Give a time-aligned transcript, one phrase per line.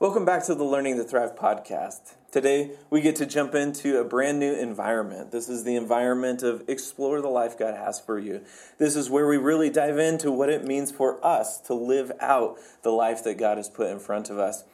[0.00, 2.14] Welcome back to the Learning to Thrive podcast.
[2.32, 5.30] Today, we get to jump into a brand new environment.
[5.30, 8.40] This is the environment of explore the life God has for you.
[8.78, 12.56] This is where we really dive into what it means for us to live out
[12.80, 14.64] the life that God has put in front of us.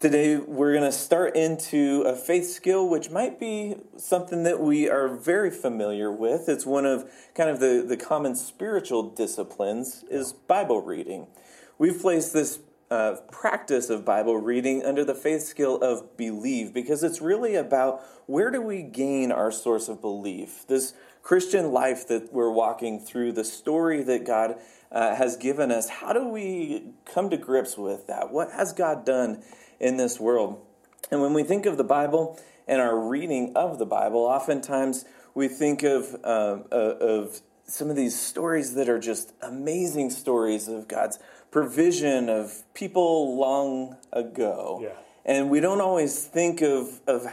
[0.00, 4.88] Today, we're going to start into a faith skill, which might be something that we
[4.88, 6.48] are very familiar with.
[6.48, 11.26] It's one of kind of the, the common spiritual disciplines is Bible reading.
[11.76, 12.60] We've placed this
[12.90, 18.02] uh, practice of Bible reading under the faith skill of believe because it's really about
[18.26, 20.66] where do we gain our source of belief?
[20.66, 24.56] This Christian life that we're walking through, the story that God
[24.90, 28.30] uh, has given us, how do we come to grips with that?
[28.30, 29.42] What has God done
[29.78, 30.64] in this world?
[31.10, 35.48] And when we think of the Bible and our reading of the Bible, oftentimes we
[35.48, 40.88] think of, uh, uh of some of these stories that are just amazing stories of
[40.88, 41.18] God's
[41.50, 44.80] provision of people long ago.
[44.82, 44.88] Yeah.
[45.24, 47.26] And we don't always think of, of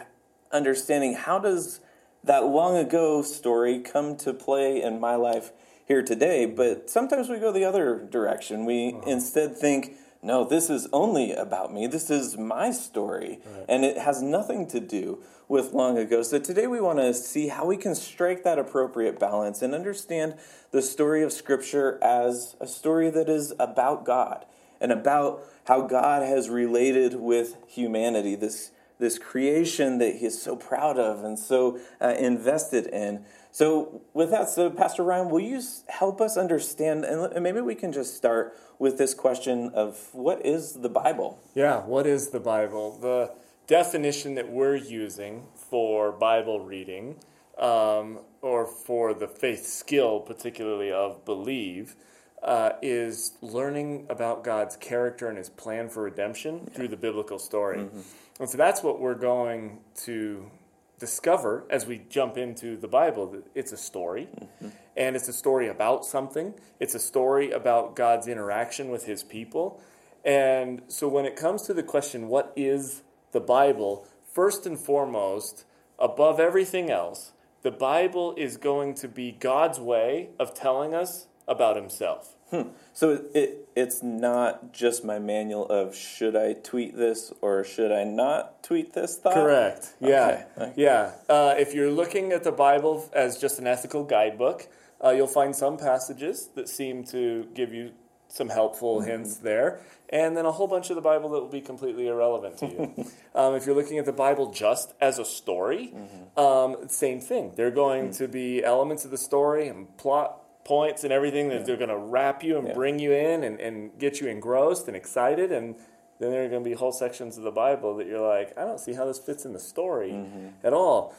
[0.51, 1.79] understanding how does
[2.23, 5.51] that long ago story come to play in my life
[5.87, 6.45] here today.
[6.45, 8.65] But sometimes we go the other direction.
[8.65, 9.09] We uh-huh.
[9.09, 9.93] instead think,
[10.25, 11.85] no, this is only about me.
[11.85, 13.39] This is my story.
[13.45, 13.65] Right.
[13.69, 16.23] And it has nothing to do with long ago.
[16.23, 20.35] So today we want to see how we can strike that appropriate balance and understand
[20.71, 24.45] the story of Scripture as a story that is about God
[24.81, 30.55] and about how God has related with humanity, this, this creation that He is so
[30.55, 33.25] proud of and so uh, invested in.
[33.55, 37.05] So, with that so Pastor Ryan, will you help us understand?
[37.05, 41.39] And maybe we can just start with this question of what is the Bible?
[41.53, 42.99] Yeah, what is the Bible?
[42.99, 43.31] The
[43.65, 47.15] definition that we're using for Bible reading
[47.57, 51.95] um, or for the faith skill, particularly of believe,
[52.43, 56.73] uh, is learning about God's character and his plan for redemption yeah.
[56.73, 57.77] through the biblical story.
[57.77, 58.01] Mm-hmm.
[58.41, 60.51] And so that's what we're going to
[60.99, 64.29] discover as we jump into the Bible that it's a story.
[64.39, 64.69] Mm-hmm.
[64.97, 69.81] And it's a story about something, it's a story about God's interaction with his people.
[70.23, 74.07] And so when it comes to the question, what is the Bible?
[74.31, 75.65] First and foremost,
[75.99, 81.75] above everything else, the Bible is going to be God's way of telling us about
[81.75, 82.34] himself.
[82.63, 82.69] Hmm.
[82.93, 88.03] So it, it's not just my manual of should I tweet this or should I
[88.03, 89.33] not tweet this thought?
[89.33, 89.93] Correct.
[89.99, 90.45] Yeah.
[90.57, 90.73] Okay.
[90.77, 91.11] Yeah.
[91.27, 94.67] Uh, if you're looking at the Bible as just an ethical guidebook,
[95.03, 97.91] uh, you'll find some passages that seem to give you
[98.27, 99.09] some helpful mm-hmm.
[99.09, 99.79] hints there,
[100.09, 103.05] and then a whole bunch of the Bible that will be completely irrelevant to you.
[103.35, 106.39] um, if you're looking at the Bible just as a story, mm-hmm.
[106.39, 107.53] um, same thing.
[107.55, 108.23] There are going mm-hmm.
[108.23, 111.63] to be elements of the story and plot points and everything that yeah.
[111.63, 112.73] they're going to wrap you and yeah.
[112.73, 115.75] bring you in and, and get you engrossed and excited and
[116.19, 118.65] then there are going to be whole sections of the bible that you're like i
[118.65, 120.47] don't see how this fits in the story mm-hmm.
[120.63, 121.15] at all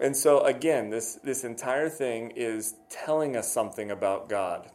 [0.00, 4.68] and so again this this entire thing is telling us something about god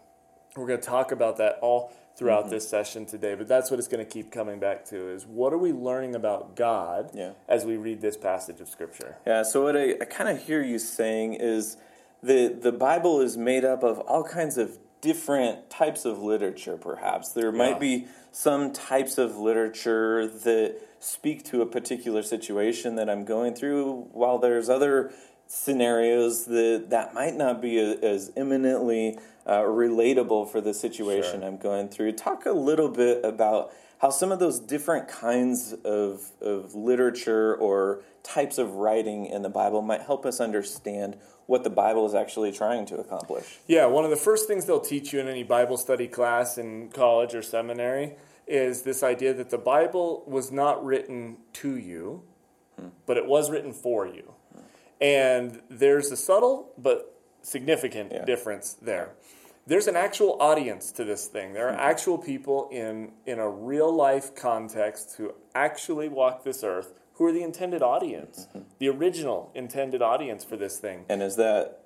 [0.56, 2.52] we're going to talk about that all throughout mm-hmm.
[2.52, 5.52] this session today but that's what it's going to keep coming back to is what
[5.52, 7.32] are we learning about god yeah.
[7.50, 10.62] as we read this passage of scripture yeah so what i, I kind of hear
[10.62, 11.78] you saying is
[12.24, 16.78] the the Bible is made up of all kinds of different types of literature.
[16.78, 17.58] Perhaps there yeah.
[17.58, 23.56] might be some types of literature that speak to a particular situation that I'm going
[23.56, 25.12] through, while there's other
[25.48, 31.48] scenarios that that might not be a, as imminently uh, relatable for the situation sure.
[31.48, 32.14] I'm going through.
[32.14, 38.02] Talk a little bit about how some of those different kinds of, of literature or
[38.24, 41.18] types of writing in the Bible might help us understand
[41.52, 43.60] what the Bible is actually trying to accomplish.
[43.68, 46.88] Yeah, one of the first things they'll teach you in any Bible study class in
[46.92, 48.16] college or seminary
[48.48, 52.24] is this idea that the Bible was not written to you,
[52.80, 52.88] hmm.
[53.06, 54.34] but it was written for you.
[54.54, 54.62] Hmm.
[55.02, 58.24] And there's a subtle but significant yeah.
[58.24, 59.10] difference there.
[59.68, 61.52] There's an actual audience to this thing.
[61.52, 61.82] There are hmm.
[61.82, 67.32] actual people in, in a real life context who actually walk this earth who are
[67.32, 68.68] the intended audience, mm-hmm.
[68.80, 71.06] the original intended audience for this thing.
[71.08, 71.84] And is that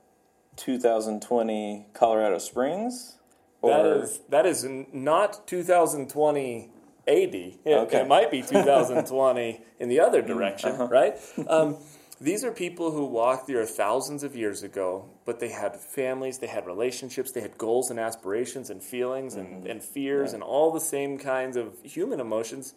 [0.56, 3.18] 2020 Colorado Springs?
[3.62, 3.72] Or?
[3.72, 6.70] That is that is not 2020
[7.06, 7.36] AD.
[7.36, 7.98] It, okay.
[7.98, 10.88] it might be 2020 in the other direction, uh-huh.
[10.88, 11.18] right?
[11.50, 11.80] Um,
[12.22, 16.38] these are people who walked the earth thousands of years ago, but they had families,
[16.38, 19.54] they had relationships, they had goals and aspirations and feelings mm-hmm.
[19.54, 20.36] and, and fears yeah.
[20.36, 22.74] and all the same kinds of human emotions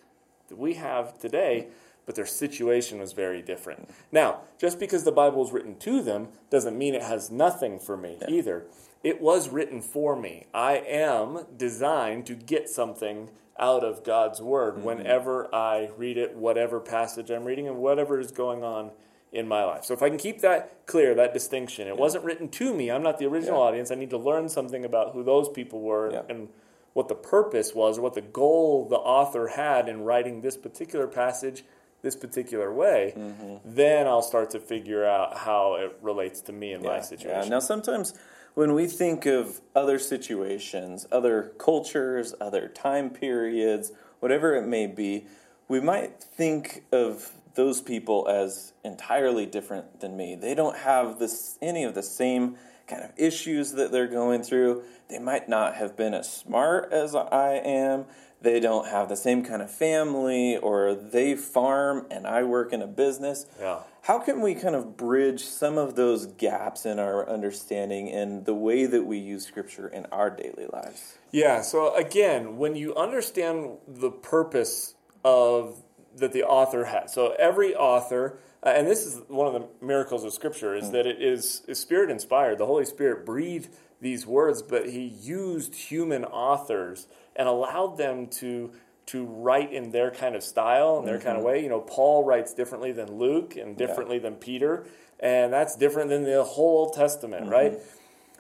[0.49, 1.69] that we have today.
[2.09, 3.91] But their situation was very different.
[4.11, 7.99] Now, just because the Bible was written to them doesn't mean it has nothing for
[7.99, 8.31] me yeah.
[8.31, 8.65] either.
[9.05, 10.47] It was written for me.
[10.55, 13.29] I am designed to get something
[13.59, 14.85] out of God's word mm-hmm.
[14.85, 18.93] whenever I read it, whatever passage I'm reading, and whatever is going on
[19.31, 19.85] in my life.
[19.85, 22.01] So if I can keep that clear, that distinction, it yeah.
[22.01, 22.91] wasn't written to me.
[22.91, 23.67] I'm not the original yeah.
[23.67, 23.91] audience.
[23.91, 26.23] I need to learn something about who those people were yeah.
[26.31, 26.49] and
[26.95, 31.07] what the purpose was or what the goal the author had in writing this particular
[31.07, 31.65] passage
[32.03, 33.57] this particular way, mm-hmm.
[33.65, 37.45] then I'll start to figure out how it relates to me and my situation.
[37.45, 37.49] Yeah.
[37.49, 38.15] Now sometimes
[38.55, 45.27] when we think of other situations, other cultures, other time periods, whatever it may be,
[45.69, 50.35] we might think of those people as entirely different than me.
[50.35, 52.57] They don't have this any of the same
[52.87, 54.83] kind of issues that they're going through.
[55.09, 58.07] They might not have been as smart as I am.
[58.41, 62.83] They don't have the same kind of family, or they farm and I work in
[62.83, 63.47] a business.
[63.61, 63.81] Yeah.
[64.03, 68.55] How can we kind of bridge some of those gaps in our understanding and the
[68.55, 71.19] way that we use Scripture in our daily lives?
[71.31, 74.95] Yeah, so again, when you understand the purpose
[75.25, 75.83] of
[76.19, 80.25] that the author has, so every author, uh, and this is one of the miracles
[80.25, 80.93] of Scripture, is mm.
[80.93, 82.59] that it is, is spirit inspired.
[82.59, 87.07] The Holy Spirit breathed these words, but He used human authors
[87.37, 88.73] and allowed them to
[89.07, 91.27] to write in their kind of style and their mm-hmm.
[91.27, 91.63] kind of way.
[91.63, 94.25] You know, Paul writes differently than Luke and differently yeah.
[94.25, 94.87] than Peter,
[95.19, 97.53] and that's different than the whole Old Testament, mm-hmm.
[97.53, 97.79] right?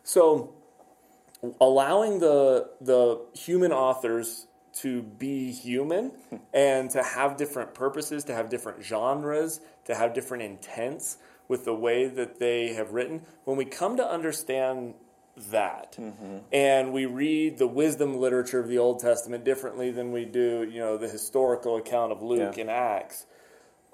[0.03, 0.53] So
[1.61, 6.13] allowing the the human authors to be human
[6.53, 11.19] and to have different purposes, to have different genres, to have different intents
[11.49, 13.23] with the way that they have written.
[13.45, 14.95] When we come to understand
[15.51, 15.97] that.
[15.99, 16.39] Mm-hmm.
[16.53, 20.81] And we read the wisdom literature of the Old Testament differently than we do, you
[20.81, 22.63] know, the historical account of Luke yeah.
[22.63, 23.27] and Acts.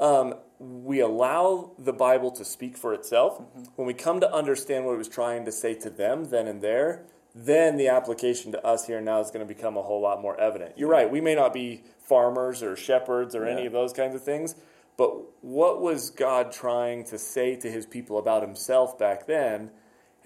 [0.01, 3.41] Um, we allow the Bible to speak for itself.
[3.41, 3.63] Mm-hmm.
[3.77, 6.63] When we come to understand what it was trying to say to them then and
[6.63, 7.05] there,
[7.35, 10.39] then the application to us here now is going to become a whole lot more
[10.41, 10.79] evident.
[10.79, 11.11] You're right.
[11.11, 13.53] We may not be farmers or shepherds or yeah.
[13.53, 14.55] any of those kinds of things,
[14.97, 15.11] but
[15.43, 19.71] what was God trying to say to his people about himself back then?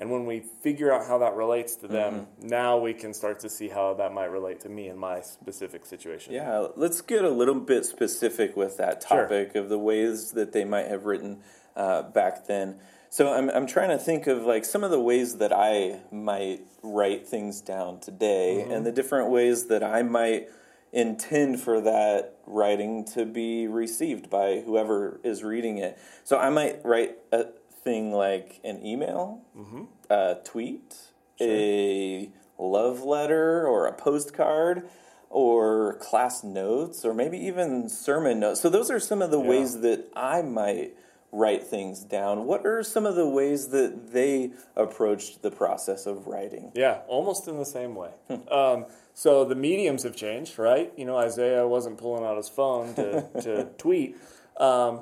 [0.00, 2.48] And when we figure out how that relates to them, mm-hmm.
[2.48, 5.84] now we can start to see how that might relate to me in my specific
[5.86, 6.34] situation.
[6.34, 9.62] Yeah, let's get a little bit specific with that topic sure.
[9.62, 11.38] of the ways that they might have written
[11.74, 12.76] uh, back then.
[13.10, 16.62] So I'm, I'm trying to think of like some of the ways that I might
[16.82, 18.70] write things down today mm-hmm.
[18.70, 20.48] and the different ways that I might
[20.92, 25.98] intend for that writing to be received by whoever is reading it.
[26.24, 27.46] So I might write a,
[27.88, 29.84] thing like an email, mm-hmm.
[30.10, 30.94] a tweet,
[31.38, 31.48] sure.
[31.48, 34.88] a love letter, or a postcard,
[35.30, 38.60] or class notes, or maybe even sermon notes.
[38.60, 39.48] So, those are some of the yeah.
[39.48, 40.96] ways that I might
[41.30, 42.44] write things down.
[42.44, 46.72] What are some of the ways that they approached the process of writing?
[46.74, 48.10] Yeah, almost in the same way.
[48.50, 50.92] Um, so the mediums have changed, right?
[50.96, 54.16] You know, Isaiah wasn't pulling out his phone to, to tweet.
[54.58, 55.00] Um,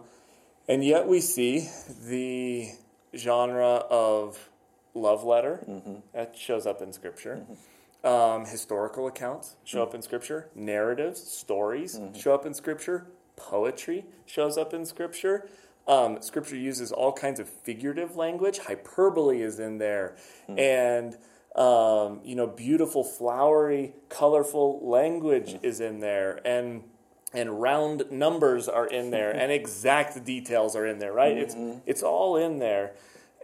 [0.68, 1.68] and yet we see
[2.08, 2.70] the
[3.14, 4.48] genre of
[4.94, 5.96] love letter mm-hmm.
[6.14, 7.42] that shows up in Scripture.
[7.42, 8.06] Mm-hmm.
[8.06, 9.88] Um, historical accounts show mm-hmm.
[9.88, 10.48] up in Scripture.
[10.54, 12.18] Narratives, stories mm-hmm.
[12.18, 13.06] show up in Scripture.
[13.36, 15.48] Poetry shows up in Scripture.
[15.88, 18.58] Um, scripture uses all kinds of figurative language.
[18.58, 20.16] Hyperbole is in there.
[20.48, 20.58] Mm-hmm.
[20.58, 21.16] And
[21.54, 25.64] um, you know, beautiful, flowery, colorful language mm-hmm.
[25.64, 26.84] is in there, and
[27.32, 31.70] and round numbers are in there and exact details are in there right mm-hmm.
[31.70, 32.94] it's it's all in there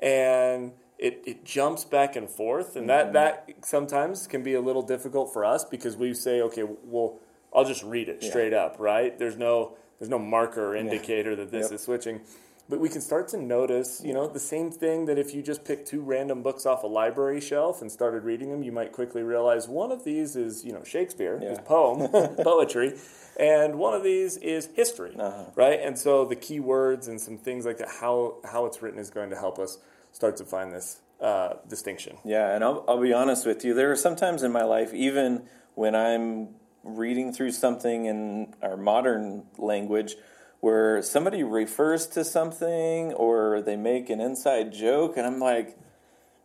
[0.03, 3.15] and it, it jumps back and forth and that mm-hmm.
[3.15, 7.19] that sometimes can be a little difficult for us because we say okay well
[7.55, 8.65] I'll just read it straight yeah.
[8.65, 11.37] up right there's no there's no marker or indicator yeah.
[11.37, 11.77] that this yep.
[11.77, 12.21] is switching
[12.69, 15.65] but we can start to notice, you know, the same thing that if you just
[15.65, 19.23] picked two random books off a library shelf and started reading them, you might quickly
[19.23, 21.51] realize one of these is, you know, Shakespeare, yeah.
[21.51, 22.09] his poem,
[22.43, 22.99] poetry,
[23.39, 25.51] and one of these is history, uh-huh.
[25.55, 25.81] right?
[25.83, 29.11] And so the key words and some things like that, how how it's written is
[29.11, 29.79] going to help us
[30.13, 32.17] start to find this uh, distinction.
[32.25, 33.75] Yeah, and I'll, I'll be honest with you.
[33.75, 35.43] There are sometimes in my life, even
[35.75, 40.17] when I'm reading through something in our modern language
[40.61, 45.77] where somebody refers to something or they make an inside joke, and I'm like,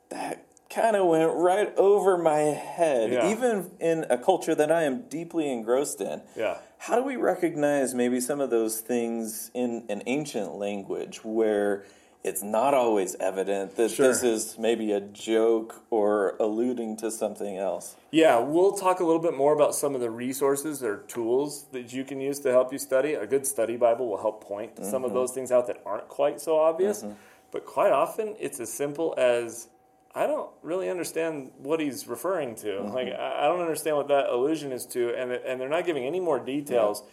[0.10, 3.32] that kind of went right over my head, yeah.
[3.32, 6.22] even in a culture that I am deeply engrossed in.
[6.36, 6.58] Yeah.
[6.79, 11.86] How do we recognize maybe some of those things in an ancient language where
[12.24, 14.07] it's not always evident that sure.
[14.07, 17.95] this is maybe a joke or alluding to something else.
[18.12, 21.93] Yeah, we'll talk a little bit more about some of the resources or tools that
[21.93, 23.13] you can use to help you study.
[23.13, 24.89] A good study Bible will help point mm-hmm.
[24.89, 25.19] some of mm-hmm.
[25.19, 27.03] those things out that aren't quite so obvious.
[27.03, 27.13] Mm-hmm.
[27.51, 29.69] But quite often, it's as simple as
[30.13, 32.67] I don't really understand what he's referring to.
[32.67, 32.93] Mm-hmm.
[32.93, 36.05] Like, I I don't understand what that allusion is to, and and they're not giving
[36.05, 37.03] any more details.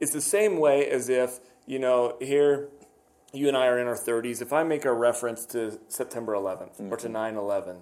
[0.00, 2.68] It's the same way as if you know here,
[3.36, 4.40] you and I are in our thirties.
[4.40, 7.38] If I make a reference to September 11th or to mm-hmm.
[7.38, 7.76] 9/11,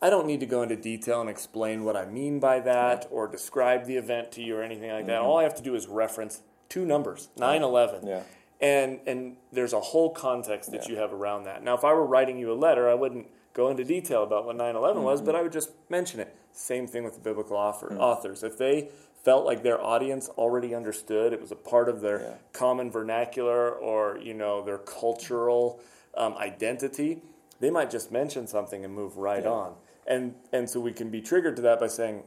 [0.00, 3.28] I don't need to go into detail and explain what I mean by that or
[3.28, 5.20] describe the event to you or anything like that.
[5.20, 5.26] Mm-hmm.
[5.26, 8.06] All I have to do is reference two numbers, 9/11.
[8.06, 8.22] Yeah.
[8.60, 10.94] And and there's a whole context that Yeah.
[10.94, 11.62] you have around that.
[11.62, 13.26] Now, if I were writing you a letter, I wouldn't
[13.56, 15.26] go into detail about what 9/11 was, Mm-hmm.
[15.26, 16.34] but I would just mention it.
[16.52, 18.42] Same thing with the biblical author, authors.
[18.42, 18.90] If they
[19.24, 22.34] felt like their audience already understood, it was a part of their Yeah.
[22.52, 25.80] common vernacular or you know their cultural
[26.16, 27.22] um, identity,
[27.60, 29.50] they might just mention something and move right Yeah.
[29.60, 29.74] on.
[30.06, 32.22] And and so we can be triggered to that by saying,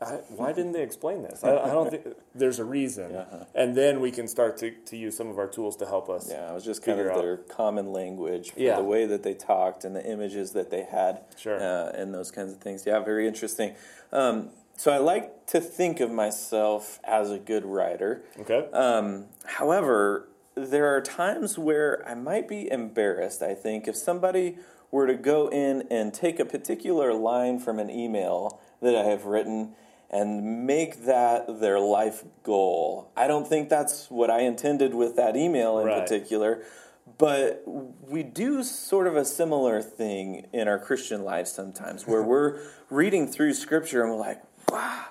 [0.00, 1.44] I, why didn't they explain this?
[1.44, 3.16] I, I don't think there's a reason.
[3.54, 6.28] And then we can start to, to use some of our tools to help us.
[6.30, 7.18] Yeah, it was just kind of out.
[7.18, 8.76] their common language Yeah.
[8.76, 11.56] the way that they talked and the images that they had, Sure.
[11.60, 12.84] uh, and those kinds of things.
[12.86, 13.74] Yeah, very interesting.
[14.12, 18.22] Um, so I like to think of myself as a good writer.
[18.40, 18.68] Okay.
[18.72, 23.42] Um, however, there are times where I might be embarrassed.
[23.42, 24.58] I think if somebody
[24.90, 29.24] were to go in and take a particular line from an email that I have
[29.24, 29.74] written
[30.10, 33.10] and make that their life goal.
[33.16, 36.00] I don't think that's what I intended with that email in Right.
[36.00, 36.62] particular.
[37.18, 42.60] But we do sort of a similar thing in our Christian lives sometimes where we're
[42.90, 45.06] reading through scripture and we're like, wow,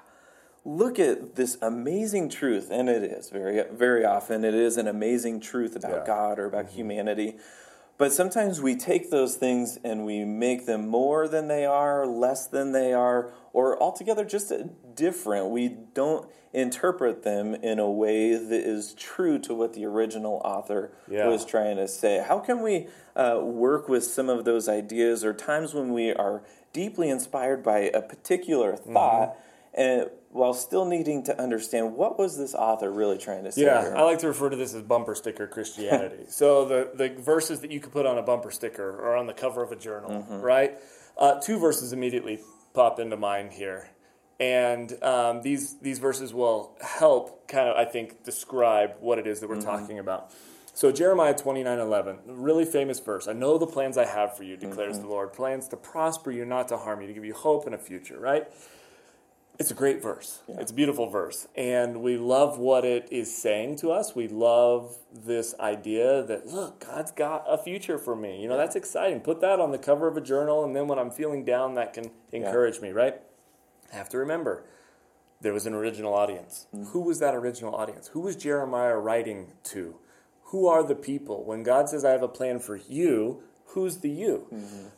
[0.66, 5.40] look at this amazing truth and it is very very often it is an amazing
[5.42, 6.04] truth about Yeah.
[6.08, 6.76] god or about mm-hmm.
[6.76, 7.36] humanity
[8.04, 12.48] but sometimes we take those things and we make them more than they are less
[12.48, 14.52] than they are or altogether just
[14.94, 20.42] different we don't interpret them in a way that is true to what the original
[20.44, 21.30] author Yeah.
[21.30, 25.34] was trying to say how can we uh, work with some of those ideas or
[25.34, 26.44] times when we are
[26.74, 28.92] deeply inspired by a particular Mm-hmm.
[28.94, 29.38] thought
[29.74, 33.82] and while still needing to understand what was this author really trying to say Yeah,
[33.82, 33.96] here?
[33.96, 36.26] I like to refer to this as bumper sticker Christianity.
[36.28, 39.34] so the, the verses that you could put on a bumper sticker or on the
[39.34, 40.42] cover of a journal, Mm-hmm.
[40.42, 40.78] right?
[41.18, 42.40] Uh, two verses immediately
[42.74, 43.90] pop into mind here.
[44.40, 49.40] And um, these, these verses will help kind of, I think, describe what it is
[49.40, 49.66] that we're Mm-hmm.
[49.82, 50.32] talking about.
[50.74, 53.28] So Jeremiah 29, 11, really famous verse.
[53.28, 55.06] I know the plans I have for you, declares Mm-hmm.
[55.06, 55.32] the Lord.
[55.34, 58.20] Plans to prosper you, not to harm you, to give you hope and a future,
[58.20, 58.48] right?
[59.60, 60.42] It's a great verse.
[60.48, 61.48] It's a beautiful verse.
[61.56, 64.16] And we love what it is saying to us.
[64.16, 68.42] We love this idea that, look, God's got a future for me.
[68.42, 69.20] You know, that's exciting.
[69.20, 71.94] Put that on the cover of a journal, and then when I'm feeling down, that
[71.94, 73.22] can encourage me, right?
[73.92, 74.66] I have to remember
[75.40, 76.66] there was an original audience.
[76.76, 76.88] Mm.
[76.88, 78.08] Who was that original audience?
[78.08, 79.96] Who was Jeremiah writing to?
[80.46, 81.44] Who are the people?
[81.44, 84.48] When God says, I have a plan for you, who's the you?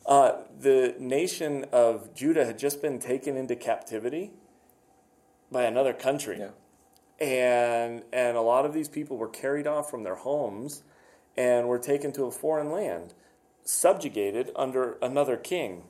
[0.05, 4.31] Uh, the nation of Judah had just been taken into captivity
[5.51, 6.39] by another country.
[6.39, 7.25] Yeah.
[7.25, 10.83] And, and a lot of these people were carried off from their homes
[11.37, 13.13] and were taken to a foreign land,
[13.63, 15.83] subjugated under another king.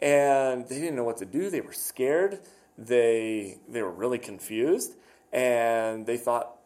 [0.00, 1.50] And they didn't know what to do.
[1.50, 2.40] They were scared.
[2.78, 4.94] They, they were really confused.
[5.32, 6.56] And they thought,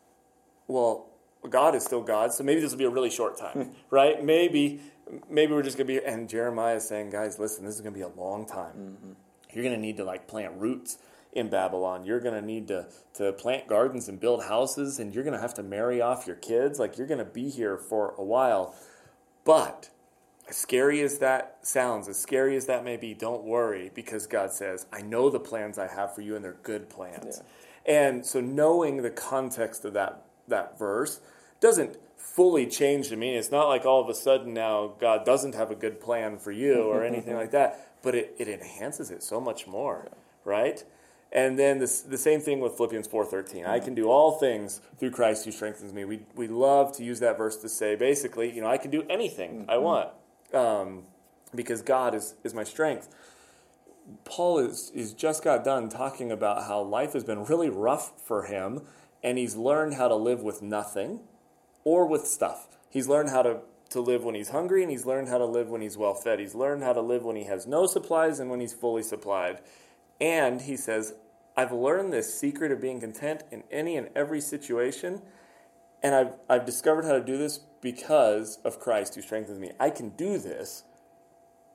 [0.68, 1.08] well,
[1.48, 4.24] God is still God, so maybe this will be a really short time, right?
[4.24, 4.80] Maybe,
[5.28, 6.04] maybe we're just gonna be.
[6.04, 8.74] And Jeremiah is saying, guys, listen, this is gonna be a long time.
[8.76, 9.12] Mm-hmm.
[9.52, 10.98] You're gonna need to like plant roots
[11.32, 12.04] in Babylon.
[12.04, 15.62] You're gonna need to to plant gardens and build houses, and you're gonna have to
[15.62, 16.78] marry off your kids.
[16.78, 18.74] Like you're gonna be here for a while.
[19.44, 19.90] But
[20.48, 24.52] as scary as that sounds, as scary as that may be, don't worry because God
[24.52, 27.42] says, I know the plans I have for you, and they're good plans.
[27.86, 31.20] And so knowing the context of that that verse
[31.60, 33.36] doesn't fully change the meaning.
[33.36, 36.50] It's not like all of a sudden now God doesn't have a good plan for
[36.50, 40.08] you or anything like that, but it, it enhances it so much more,
[40.44, 40.82] right?
[41.30, 43.66] And then this, the same thing with Philippians 4.13.
[43.66, 46.04] I can do all things through Christ who strengthens me.
[46.04, 49.04] We, we love to use that verse to say, basically, you know, I can do
[49.10, 50.10] anything I want
[50.52, 51.02] um,
[51.54, 53.08] because God is, is my strength.
[54.24, 58.44] Paul is, is just got done talking about how life has been really rough for
[58.44, 58.82] him,
[59.22, 61.20] and he's learned how to live with nothing
[61.84, 62.68] or with stuff.
[62.88, 63.58] He's learned how to,
[63.90, 66.40] to live when he's hungry, and he's learned how to live when he's well fed.
[66.40, 69.60] He's learned how to live when he has no supplies and when he's fully supplied.
[70.20, 71.14] And he says,
[71.56, 75.22] I've learned this secret of being content in any and every situation,
[76.02, 79.72] and I've, I've discovered how to do this because of Christ who strengthens me.
[79.78, 80.84] I can do this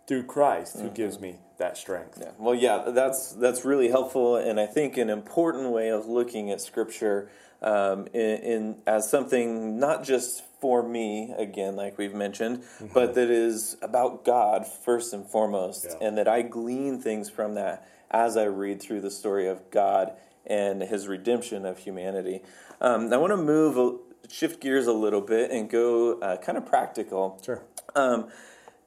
[0.09, 2.17] through Christ who gives me that strength.
[2.19, 2.31] Yeah.
[2.37, 6.59] Well, yeah, that's that's really helpful, and I think an important way of looking at
[6.59, 7.29] Scripture
[7.61, 12.63] um, in, in as something not just for me, again, like we've mentioned,
[12.93, 16.07] but that is about God first and foremost, Yeah.
[16.07, 20.13] and that I glean things from that as I read through the story of God
[20.45, 22.41] and His redemption of humanity.
[22.81, 26.57] Um, I want to move, a- shift gears a little bit, and go uh, kind
[26.57, 27.39] of practical.
[27.45, 27.61] Sure.
[27.95, 28.29] Um,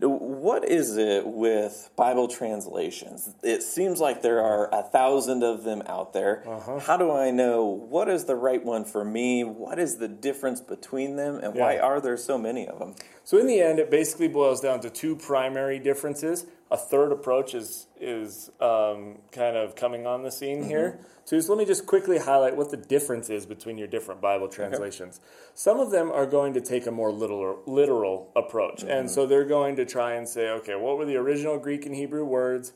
[0.03, 3.35] what is it with Bible translations?
[3.43, 6.43] It seems like there are a thousand of them out there.
[6.47, 6.79] Uh-huh.
[6.81, 9.45] How do I know what is the right one for me?
[9.45, 12.95] What is the difference between them, and why are there so many of them?
[13.25, 16.47] So in the end, it basically boils down to two primary differences.
[16.73, 20.69] A third approach is is um, kind of coming on the scene mm-hmm.
[20.69, 21.01] here.
[21.25, 25.21] So let me just quickly highlight what the difference is between your different Bible translations.
[25.55, 29.09] Some of them are going to take a more literal, literal approach, and mm-hmm.
[29.09, 32.25] so they're going to try and say, okay, what were the original Greek and Hebrew
[32.25, 32.73] words?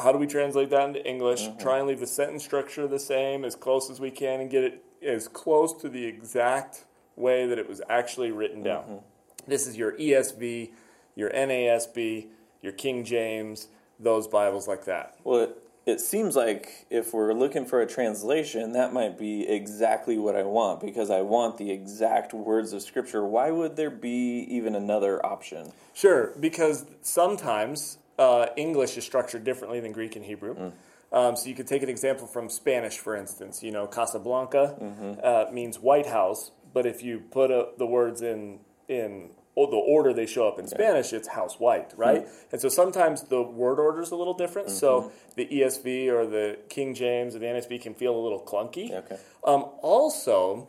[0.00, 1.42] How do we translate that into English?
[1.42, 1.58] Mm-hmm.
[1.58, 4.62] Try and leave the sentence structure the same as close as we can, and get
[4.62, 6.84] it as close to the exact
[7.16, 9.00] way that it was actually written down.
[9.48, 10.70] This is your ESV,
[11.16, 12.28] your NASB,
[12.62, 15.16] your King James, those Bibles like that.
[15.24, 20.18] Well, it, it seems like if we're looking for a translation, that might be exactly
[20.18, 23.24] what I want because I want the exact words of Scripture.
[23.24, 25.72] Why would there be even another option?
[25.94, 30.72] Sure, because sometimes uh, English is structured differently than Greek and Hebrew.
[31.12, 33.62] Um, so you could take an example from Spanish, for instance.
[33.62, 34.76] You know, Casablanca
[35.22, 39.30] uh, means White House, but if you put uh, the words in in
[39.66, 42.22] the order they show up in Spanish, it's house white, right?
[42.22, 42.28] Hmm.
[42.52, 44.70] And so sometimes the word order is a little different.
[44.70, 45.10] So mm-hmm.
[45.36, 48.92] the ESV or the King James or the NSB can feel a little clunky.
[48.92, 49.18] Okay.
[49.44, 50.68] Um, also,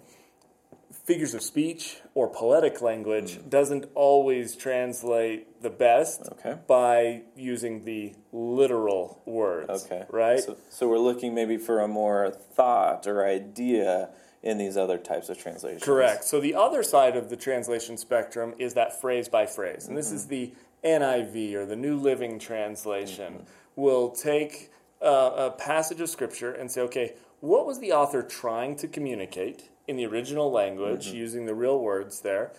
[1.06, 3.50] figures of speech or poetic language hmm.
[3.50, 6.58] doesn't always translate the best Okay.
[6.68, 9.86] by using the literal words.
[9.86, 10.06] Okay.
[10.10, 10.40] Right?
[10.40, 14.10] So, so we're looking maybe for a more thought or idea
[14.44, 15.84] in these other types of translations.
[15.84, 16.24] Correct.
[16.24, 19.88] So the other side of the translation spectrum is that phrase by phrase.
[19.88, 20.16] And this mm-hmm.
[20.16, 23.34] is the NIV or the New Living Translation.
[23.34, 23.44] Mm-hmm.
[23.78, 24.70] Will take
[25.02, 29.70] uh, a passage of scripture and say, okay, what was the author trying to communicate
[29.88, 31.18] in the original language mm-hmm.
[31.18, 32.52] using the real words there?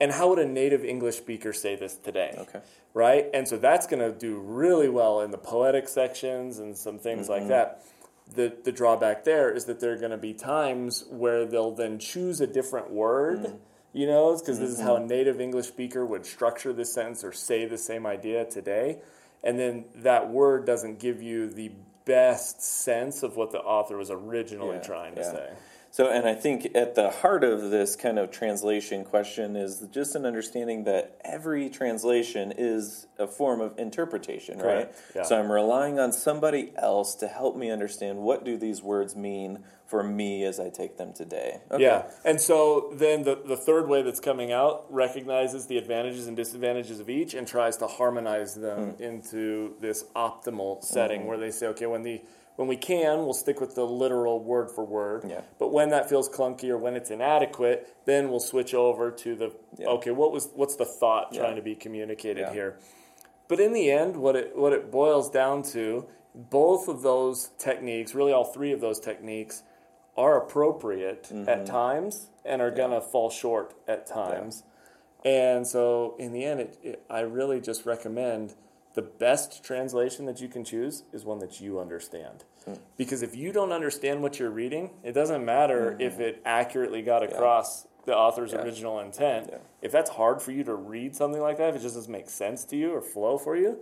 [0.00, 2.34] And how would a native English speaker say this today?
[2.36, 2.60] Okay.
[2.94, 3.26] right?
[3.34, 7.28] And so that's going to do really well in the poetic sections and some things
[7.28, 7.82] like that.
[8.34, 11.98] The, the drawback there is that there are going to be times where they'll then
[11.98, 13.56] choose a different word, mm-hmm.
[13.92, 15.04] you know, because this is how mm-hmm.
[15.04, 18.98] a native English speaker would structure this sentence or say the same idea today.
[19.42, 21.72] And then that word doesn't give you the
[22.04, 25.32] best sense of what the author was originally Yeah, trying to yeah.
[25.32, 25.50] say.
[25.92, 30.14] So, and I think at the heart of this kind of translation question is just
[30.14, 34.92] an understanding that every translation is a form of interpretation, right?
[35.16, 35.24] Yeah.
[35.24, 39.64] So I'm relying on somebody else to help me understand what do these words mean
[39.84, 41.58] for me as I take them today.
[41.72, 41.82] Okay.
[41.82, 42.04] Yeah.
[42.24, 47.00] And so then the, the third way that's coming out recognizes the advantages and disadvantages
[47.00, 49.02] of each and tries to harmonize them Hmm.
[49.02, 51.28] into this optimal setting Mm-hmm.
[51.28, 52.22] where they say, okay, when the
[52.60, 55.24] when we can, we'll stick with the literal word for word.
[55.26, 55.40] Yeah.
[55.58, 59.54] But when that feels clunky or when it's inadequate, then we'll switch over to the
[59.78, 59.86] Yeah.
[59.96, 61.40] okay, what was what's the thought Yeah.
[61.40, 62.78] trying to be communicated here?
[63.48, 68.14] But in the end, what it what it boils down to, both of those techniques,
[68.14, 69.62] really all three of those techniques,
[70.18, 71.48] are appropriate Mm-hmm.
[71.48, 74.64] at times and are gonna fall short at times.
[75.24, 78.54] And so, in the end, it, it, I really just recommend
[78.94, 82.44] the best translation that you can choose is one that you understand.
[82.64, 82.74] Hmm.
[82.96, 87.22] Because if you don't understand what you're reading, it doesn't matter if it accurately got
[87.22, 87.30] Mm-hmm.
[87.32, 87.36] Yeah.
[87.38, 88.62] across the author's Yeah.
[88.62, 89.48] original intent.
[89.52, 89.58] Yeah.
[89.82, 92.28] If that's hard for you to read something like that, if it just doesn't make
[92.28, 93.78] sense to you or flow for you,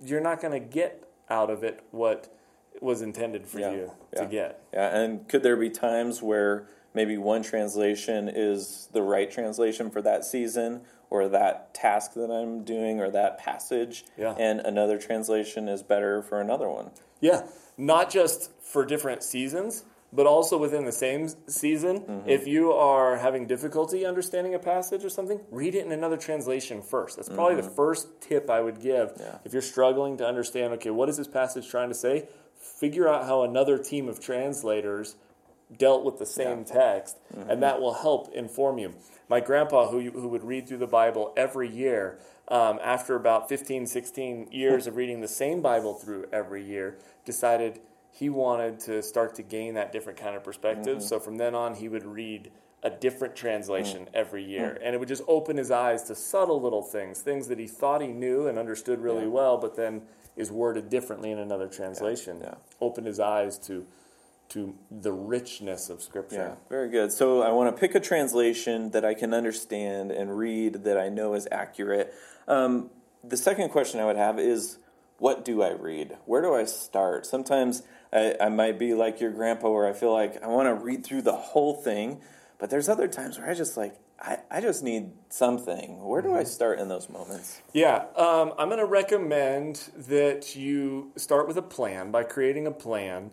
[0.00, 2.34] you're not going to get out of it what
[2.80, 4.60] was intended for you to get.
[4.72, 10.02] Yeah, and could there be times where maybe one translation is the right translation for
[10.02, 14.34] that season or that task that I'm doing or that passage, Yeah.
[14.38, 16.90] and another translation is better for another one?
[17.20, 22.00] Yeah, not just for different seasons, but also within the same season.
[22.00, 22.28] Mm-hmm.
[22.28, 26.82] If you are having difficulty understanding a passage or something, read it in another translation
[26.82, 27.16] first.
[27.16, 29.10] That's probably the first tip I would give.
[29.14, 29.22] Mm-hmm.
[29.22, 29.38] Yeah.
[29.44, 32.28] If you're struggling to understand, okay, what is this passage trying to say?
[32.56, 35.16] Figure out how another team of translators
[35.76, 37.50] dealt with the same text, Mm-hmm.
[37.50, 38.94] and that will help inform you.
[39.28, 43.86] My grandpa, who, who would read through the Bible every year, um, after about 15,
[43.86, 47.80] 16 years of reading the same Bible through every year, decided
[48.12, 51.02] he wanted to start to gain that different kind of perspective.
[51.02, 54.78] So from then on, he would read a different translation every year.
[54.82, 58.02] And it would just open his eyes to subtle little things, things that he thought
[58.02, 59.28] he knew and understood really Yeah.
[59.30, 60.02] well, but then
[60.36, 62.40] is worded differently in another translation.
[62.42, 62.54] Yeah.
[62.82, 63.86] Open his eyes to
[64.50, 66.36] to the richness of Scripture.
[66.36, 67.12] Yeah, very good.
[67.12, 71.08] So I want to pick a translation that I can understand and read that I
[71.08, 72.14] know is accurate.
[72.46, 72.90] Um,
[73.22, 74.78] the second question I would have is,
[75.18, 76.18] what do I read?
[76.26, 77.24] Where do I start?
[77.26, 80.74] Sometimes I, I might be like your grandpa, where I feel like I want to
[80.74, 82.20] read through the whole thing,
[82.58, 86.02] but there's other times where I just like I, I just need something.
[86.02, 87.60] Where do I start in those moments?
[87.72, 92.70] Yeah, um, I'm going to recommend that you start with a plan by creating a
[92.70, 93.30] plan,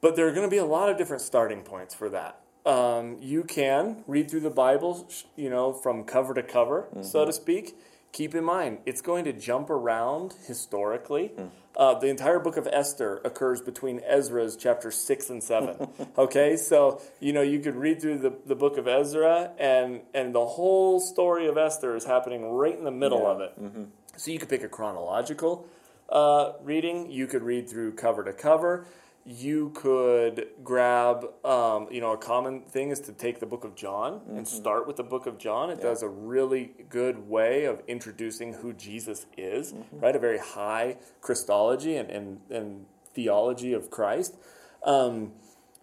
[0.00, 2.40] but there are going to be a lot of different starting points for that.
[2.66, 7.32] Um, you can read through the Bible, you know, from cover to cover, so to
[7.32, 7.76] speak.
[8.12, 11.32] Keep in mind, it's going to jump around historically.
[11.76, 15.88] Uh, the entire book of Esther occurs between Ezra's chapter 6 and 7.
[16.18, 20.34] okay, so, you know, you could read through the, the book of Ezra, and, and
[20.34, 23.28] the whole story of Esther is happening right in the middle Yeah.
[23.28, 23.88] of it.
[24.16, 25.66] So you could pick a chronological
[26.10, 27.10] uh, reading.
[27.10, 28.84] You could read through cover to cover.
[29.32, 33.76] You could grab, um, you know, a common thing is to take the book of
[33.76, 34.44] John and mm-hmm.
[34.44, 35.70] start with the book of John.
[35.70, 40.00] It does a really good way of introducing who Jesus is, mm-hmm.
[40.00, 40.16] right?
[40.16, 44.36] A very high Christology and, and, and theology of Christ.
[44.84, 45.30] Um,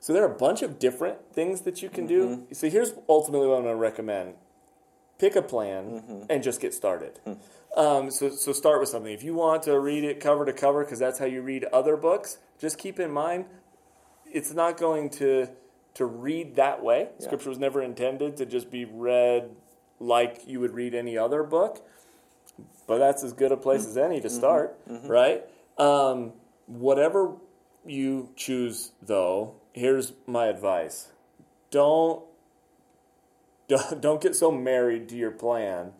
[0.01, 2.27] so there are a bunch of different things that you can do.
[2.27, 2.53] Mm-hmm.
[2.53, 4.33] So here's ultimately what I'm going to recommend
[5.19, 7.19] pick a plan and just get started.
[7.23, 7.33] Hmm.
[7.75, 9.13] Um, so, so start with something.
[9.13, 11.95] If you want to read it cover to cover, because that's how you read other
[11.95, 13.45] books, just keep in mind
[14.31, 15.47] it's not going to
[15.95, 17.09] to read that way.
[17.19, 17.25] Yeah.
[17.25, 19.49] Scripture was never intended to just be read
[19.99, 21.87] like you would read any other book.
[22.87, 25.43] But that's as good a place as any to start, right?
[25.77, 26.33] Um,
[26.65, 27.33] whatever
[27.85, 31.09] you choose, though, here's my advice:
[31.69, 32.23] don't
[33.99, 35.91] don't get so married to your plan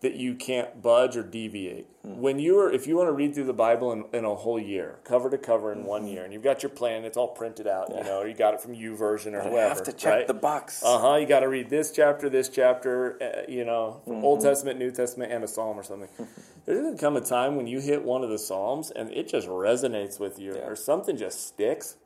[0.00, 1.86] that you can't budge or deviate.
[2.02, 4.98] When you're, if you want to read through the Bible in, in a whole year,
[5.04, 7.90] cover to cover in one year, and you've got your plan, it's all printed out,
[7.94, 9.68] you know, or you got it from YouVersion or I whoever.
[9.68, 10.26] have to check right?
[10.26, 10.82] the box.
[10.82, 11.16] Uh huh.
[11.16, 14.90] You got to read this chapter, this chapter, uh, you know, from Old Testament, New
[14.90, 16.08] Testament, and a psalm or something.
[16.64, 19.28] There's going to come a time when you hit one of the psalms and it
[19.28, 20.62] just resonates with you, Yeah.
[20.66, 21.96] or something just sticks.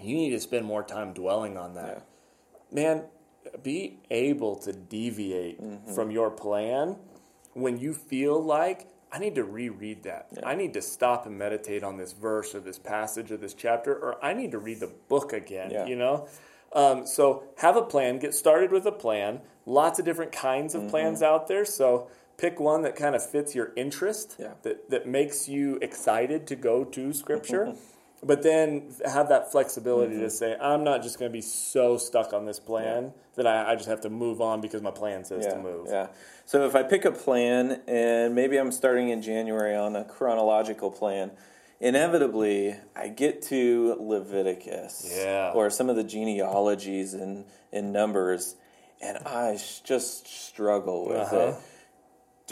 [0.00, 2.04] You need to spend more time dwelling on that.
[2.72, 3.04] Man,
[3.62, 5.60] be able to deviate
[5.94, 6.96] from your plan
[7.54, 10.28] when you feel like I need to reread that.
[10.42, 13.94] I need to stop and meditate on this verse or this passage or this chapter,
[13.94, 15.70] or I need to read the book again.
[15.70, 15.86] Yeah.
[15.86, 16.28] You know,
[16.72, 18.18] um, so have a plan.
[18.18, 19.40] Get started with a plan.
[19.66, 21.66] Lots of different kinds of plans out there.
[21.66, 24.36] So pick one that kind of fits your interest.
[24.38, 24.54] Yeah.
[24.62, 27.74] That that makes you excited to go to Scripture.
[28.24, 32.32] But then have that flexibility to say, I'm not just going to be so stuck
[32.32, 35.44] on this plan that I, I just have to move on because my plan says
[35.44, 35.88] yeah, to move.
[35.90, 36.06] Yeah.
[36.44, 40.90] So if I pick a plan and maybe I'm starting in January on a chronological
[40.92, 41.32] plan,
[41.80, 45.50] inevitably I get to Leviticus Yeah.
[45.52, 48.54] or some of the genealogies and in numbers
[49.00, 51.36] and I just struggle with Uh-huh.
[51.38, 51.54] it.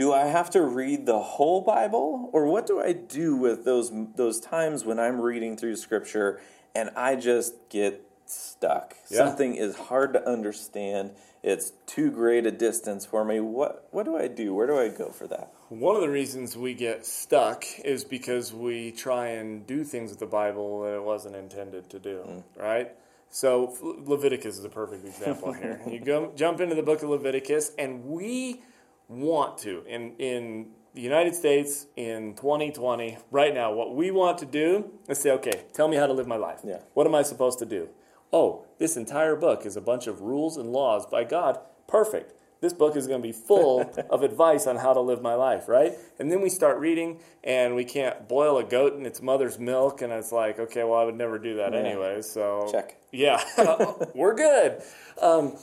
[0.01, 3.93] Do I have to read the whole Bible or what do I do with those
[4.17, 6.41] those times when I'm reading through scripture
[6.75, 8.97] and I just get stuck?
[9.11, 9.19] Yeah.
[9.19, 11.11] Something is hard to understand.
[11.43, 13.41] It's too great a distance for me.
[13.41, 14.55] What what do I do?
[14.55, 15.53] Where do I go for that?
[15.69, 20.19] One of the reasons we get stuck is because we try and do things with
[20.19, 22.43] the Bible that it wasn't intended to do, mm.
[22.57, 22.91] right?
[23.29, 25.79] So Leviticus is a perfect example here.
[25.87, 28.63] You go jump into the book of Leviticus, and we
[29.11, 33.73] want to in in the United States in 2020 right now.
[33.73, 36.61] What we want to do is say, okay, tell me how to live my life.
[36.65, 36.81] Yeah.
[36.95, 37.89] What am I supposed to do?
[38.33, 41.59] Oh, this entire book is a bunch of rules and laws by God.
[41.87, 42.33] Perfect.
[42.61, 45.69] This book is going to be full of advice on how to live my life,
[45.69, 45.93] right?
[46.19, 50.03] And then we start reading, and we can't boil a goat in its mother's milk,
[50.03, 51.79] and it's like, okay, well, I would never do that Yeah.
[51.79, 52.21] anyway.
[52.23, 52.97] So Check.
[53.13, 53.43] Yeah,
[54.15, 54.83] we're good.
[55.23, 55.57] Um,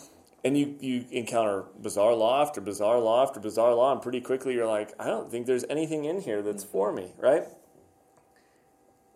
[0.48, 4.54] and you you encounter bizarre law after bizarre law after bizarre law, and pretty quickly
[4.54, 6.72] you're like, I don't think there's anything in here that's mm-hmm.
[6.72, 7.44] for me, right?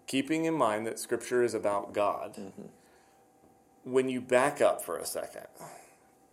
[0.08, 2.36] Keeping in mind that Scripture is about God.
[2.36, 2.67] Mm-hmm.
[3.86, 5.48] When you back up for a second,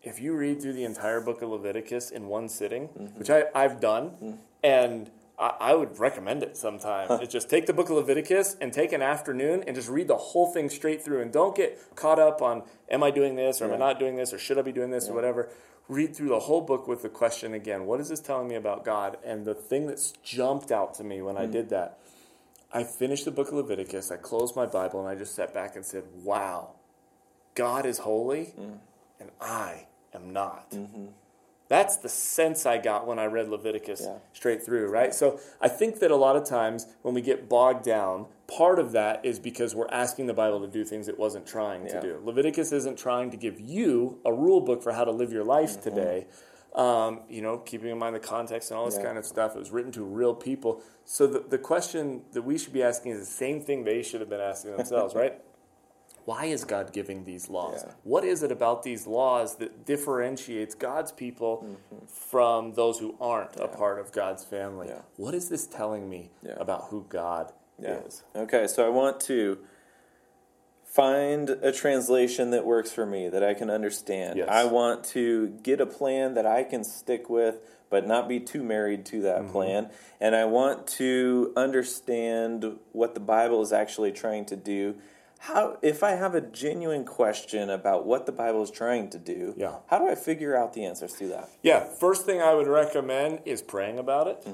[0.03, 3.19] if you read through the entire book of Leviticus in one sitting, mm-hmm.
[3.19, 7.72] which I, I've done, and I, I would recommend it sometime, is just take the
[7.72, 11.22] book of Leviticus and take an afternoon and just read the whole thing straight through
[11.22, 14.16] and don't get caught up on, am I doing this or am I not doing
[14.16, 15.48] this or should I be doing this or whatever.
[15.88, 18.85] Read through the whole book with the question again what is this telling me about
[18.85, 19.16] God?
[19.24, 21.53] And the thing that's jumped out to me when I hmm.
[21.53, 21.98] did that,
[22.72, 25.77] I finished the book of Leviticus, I closed my Bible, and I just sat back
[25.77, 26.74] and said, wow,
[27.55, 28.74] God is holy hmm.
[29.20, 30.72] and I am not.
[30.72, 31.07] Mm-hmm.
[31.68, 34.14] That's the sense I got when I read Leviticus Yeah.
[34.33, 35.14] straight through, right?
[35.14, 38.92] So I think that a lot of times when we get bogged down, part of
[38.92, 42.00] that is because we're asking the Bible to do things it wasn't trying Yeah.
[42.00, 42.20] to do.
[42.24, 45.81] Leviticus isn't trying to give you a rule book for how to live your life
[45.83, 46.26] today.
[46.74, 49.04] Um, you know, keeping in mind the context and all this Yeah.
[49.04, 49.54] kind of stuff.
[49.54, 50.81] It was written to real people.
[51.04, 54.20] So the, the question that we should be asking is the same thing they should
[54.20, 55.38] have been asking themselves, right?
[56.29, 57.85] Why is God giving these laws?
[57.87, 57.95] Yeah.
[58.05, 61.67] What is it about these laws that differentiates God's people
[62.07, 64.88] from those who aren't a part of God's family?
[64.88, 65.01] Yeah.
[65.17, 66.57] What is this telling me Yeah.
[66.59, 68.01] about who God Yeah.
[68.01, 68.25] is?
[68.37, 69.57] Okay, so I want to
[70.85, 74.37] find a translation that works for me that I can understand.
[74.37, 74.49] Yes.
[74.51, 77.57] I want to get a plan that I can stick with
[77.88, 79.53] but not be too married to that Mm-hmm.
[79.53, 79.91] plan.
[80.21, 84.97] And I want to understand what the Bible is actually trying to do.
[85.38, 89.55] How if I have a genuine question about what the Bible is trying to do,
[89.57, 89.77] Yeah.
[89.87, 91.48] how do I figure out the answers to that?
[91.62, 94.46] Yeah, first thing I would recommend is praying about it.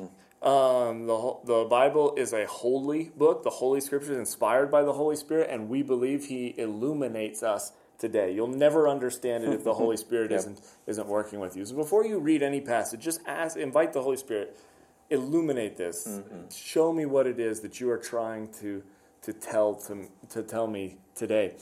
[0.46, 3.44] Um, the, the Bible is a holy book.
[3.44, 7.72] The Holy Scripture is inspired by the Holy Spirit, and we believe He illuminates us
[7.98, 8.32] today.
[8.34, 10.38] You'll never understand it if the Holy Spirit Yep.
[10.40, 11.64] isn't isn't working with you.
[11.64, 14.54] So before you read any passage, just ask, invite the Holy Spirit,
[15.08, 16.20] illuminate this.
[16.54, 18.82] Show me what it is that you are trying to
[19.24, 21.54] to tell to, to tell me today.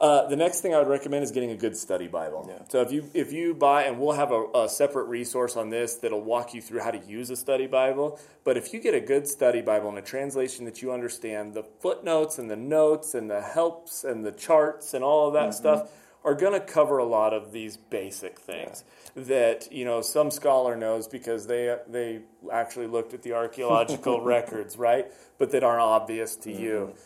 [0.00, 2.46] Uh, the next thing I would recommend is getting a good study Bible.
[2.48, 2.62] Yeah.
[2.68, 5.96] So if you if you buy, and we'll have a, a separate resource on this
[5.96, 8.20] that'll walk you through how to use a study Bible.
[8.44, 11.64] But if you get a good study Bible and a translation that you understand, the
[11.64, 15.90] footnotes and the notes and the helps and the charts and all of that stuff
[16.24, 20.76] are going to cover a lot of these basic things that you know some scholar
[20.76, 22.20] knows because they they
[22.52, 25.06] actually looked at the archaeological records, right?
[25.38, 26.90] But that aren't obvious to you.
[26.90, 26.98] Mm-hmm.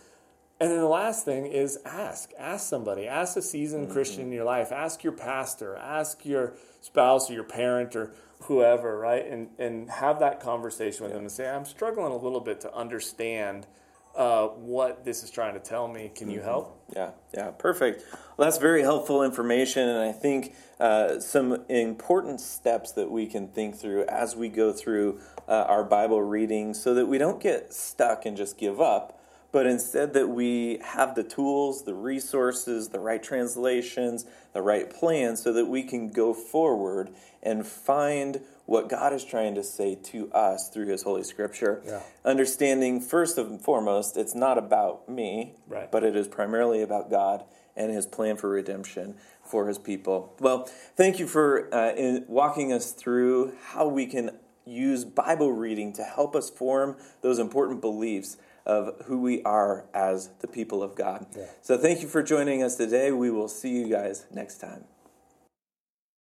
[0.60, 2.30] And then the last thing is ask.
[2.38, 3.08] Ask somebody.
[3.08, 3.94] Ask a seasoned mm-hmm.
[3.94, 4.70] Christian in your life.
[4.70, 5.76] Ask your pastor.
[5.76, 9.26] Ask your spouse or your parent or whoever, right?
[9.26, 12.74] And and have that conversation with them and say, I'm struggling a little bit to
[12.74, 13.66] understand
[14.14, 16.10] uh, what this is trying to tell me.
[16.14, 16.84] Can you help?
[16.94, 18.04] Yeah, yeah, perfect.
[18.36, 23.48] Well, that's very helpful information, and I think uh, some important steps that we can
[23.48, 27.72] think through as we go through uh, our Bible reading so that we don't get
[27.72, 29.20] stuck and just give up,
[29.50, 35.36] but instead that we have the tools, the resources, the right translations, the right plan
[35.36, 37.10] so that we can go forward
[37.42, 38.40] and find
[38.72, 41.82] what God is trying to say to us through His Holy Scripture.
[41.84, 42.00] Yeah.
[42.24, 45.92] Understanding, first and foremost, it's not about me, Right.
[45.92, 47.44] but it is primarily about God
[47.76, 50.34] and His plan for redemption for His people.
[50.40, 55.92] Well, thank you for uh, in walking us through how we can use Bible reading
[55.92, 60.94] to help us form those important beliefs of who we are as the people of
[60.94, 61.26] God.
[61.36, 61.44] Yeah.
[61.60, 63.12] So, thank you for joining us today.
[63.12, 64.84] We will see you guys next time.